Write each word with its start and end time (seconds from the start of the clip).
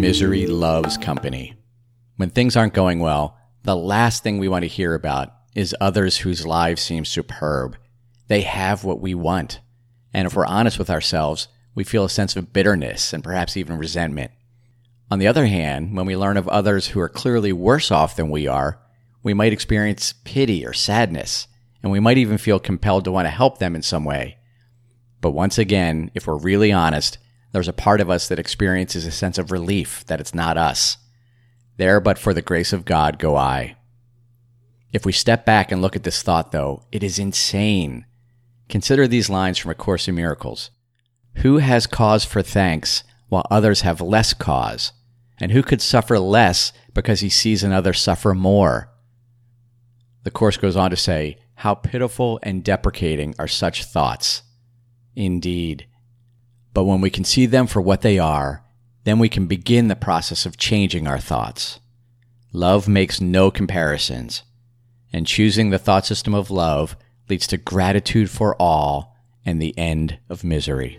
misery 0.00 0.46
loves 0.46 0.96
company. 0.96 1.54
When 2.16 2.30
things 2.30 2.56
aren't 2.56 2.72
going 2.72 3.00
well, 3.00 3.36
the 3.64 3.76
last 3.76 4.22
thing 4.22 4.38
we 4.38 4.48
want 4.48 4.62
to 4.62 4.68
hear 4.68 4.94
about 4.94 5.34
is 5.54 5.76
others 5.78 6.16
whose 6.16 6.46
lives 6.46 6.80
seem 6.80 7.04
superb. 7.04 7.76
They 8.28 8.40
have 8.40 8.82
what 8.82 9.00
we 9.00 9.14
want. 9.14 9.60
And 10.14 10.26
if 10.26 10.34
we're 10.34 10.46
honest 10.46 10.78
with 10.78 10.88
ourselves, 10.88 11.48
we 11.74 11.84
feel 11.84 12.06
a 12.06 12.10
sense 12.10 12.34
of 12.34 12.52
bitterness 12.52 13.12
and 13.12 13.22
perhaps 13.22 13.58
even 13.58 13.76
resentment. 13.76 14.30
On 15.10 15.18
the 15.18 15.26
other 15.26 15.44
hand, 15.44 15.94
when 15.94 16.06
we 16.06 16.16
learn 16.16 16.38
of 16.38 16.48
others 16.48 16.88
who 16.88 17.00
are 17.00 17.08
clearly 17.08 17.52
worse 17.52 17.90
off 17.90 18.16
than 18.16 18.30
we 18.30 18.46
are, 18.46 18.80
we 19.22 19.34
might 19.34 19.52
experience 19.52 20.14
pity 20.24 20.64
or 20.64 20.72
sadness, 20.72 21.46
and 21.82 21.92
we 21.92 22.00
might 22.00 22.16
even 22.16 22.38
feel 22.38 22.58
compelled 22.58 23.04
to 23.04 23.12
want 23.12 23.26
to 23.26 23.30
help 23.30 23.58
them 23.58 23.76
in 23.76 23.82
some 23.82 24.04
way. 24.04 24.38
But 25.20 25.32
once 25.32 25.58
again, 25.58 26.10
if 26.14 26.26
we're 26.26 26.38
really 26.38 26.72
honest, 26.72 27.18
there's 27.52 27.68
a 27.68 27.72
part 27.72 28.00
of 28.00 28.10
us 28.10 28.28
that 28.28 28.38
experiences 28.38 29.06
a 29.06 29.10
sense 29.10 29.38
of 29.38 29.50
relief 29.50 30.04
that 30.06 30.20
it's 30.20 30.34
not 30.34 30.56
us. 30.56 30.98
There, 31.76 32.00
but 32.00 32.18
for 32.18 32.32
the 32.32 32.42
grace 32.42 32.72
of 32.72 32.84
God, 32.84 33.18
go 33.18 33.36
I. 33.36 33.76
If 34.92 35.06
we 35.06 35.12
step 35.12 35.44
back 35.44 35.70
and 35.70 35.80
look 35.80 35.96
at 35.96 36.02
this 36.02 36.22
thought, 36.22 36.52
though, 36.52 36.84
it 36.92 37.02
is 37.02 37.18
insane. 37.18 38.06
Consider 38.68 39.06
these 39.08 39.30
lines 39.30 39.58
from 39.58 39.70
A 39.70 39.74
Course 39.74 40.06
in 40.08 40.14
Miracles 40.14 40.70
Who 41.36 41.58
has 41.58 41.86
cause 41.86 42.24
for 42.24 42.42
thanks 42.42 43.02
while 43.28 43.46
others 43.50 43.80
have 43.80 44.00
less 44.00 44.32
cause? 44.34 44.92
And 45.40 45.52
who 45.52 45.62
could 45.62 45.80
suffer 45.80 46.18
less 46.18 46.72
because 46.92 47.20
he 47.20 47.30
sees 47.30 47.64
another 47.64 47.92
suffer 47.92 48.34
more? 48.34 48.90
The 50.24 50.30
Course 50.30 50.56
goes 50.56 50.76
on 50.76 50.90
to 50.90 50.96
say, 50.96 51.38
How 51.54 51.74
pitiful 51.74 52.38
and 52.42 52.62
deprecating 52.62 53.34
are 53.38 53.48
such 53.48 53.84
thoughts. 53.84 54.42
Indeed. 55.16 55.86
But 56.72 56.84
when 56.84 57.00
we 57.00 57.10
can 57.10 57.24
see 57.24 57.46
them 57.46 57.66
for 57.66 57.80
what 57.80 58.02
they 58.02 58.18
are, 58.18 58.64
then 59.04 59.18
we 59.18 59.28
can 59.28 59.46
begin 59.46 59.88
the 59.88 59.96
process 59.96 60.46
of 60.46 60.56
changing 60.56 61.06
our 61.06 61.18
thoughts. 61.18 61.80
Love 62.52 62.88
makes 62.88 63.20
no 63.20 63.50
comparisons, 63.50 64.42
and 65.12 65.26
choosing 65.26 65.70
the 65.70 65.78
thought 65.78 66.06
system 66.06 66.34
of 66.34 66.50
love 66.50 66.96
leads 67.28 67.46
to 67.46 67.56
gratitude 67.56 68.28
for 68.30 68.54
all 68.60 69.16
and 69.46 69.60
the 69.60 69.76
end 69.78 70.18
of 70.28 70.44
misery. 70.44 70.98